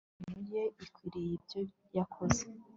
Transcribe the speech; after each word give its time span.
impano 0.07 0.41
ye 0.53 0.63
ikwiriye 0.85 1.33
ibyo 1.37 1.59
yakoze 1.97 2.43